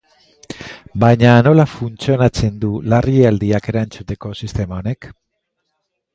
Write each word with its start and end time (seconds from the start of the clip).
Baina 1.03 1.33
nola 1.47 1.65
funtzionatzen 1.73 2.57
du 2.65 2.73
larrialdiak 2.95 3.71
erantzuteko 3.75 4.35
sistema 4.43 4.81
honek? 4.83 5.11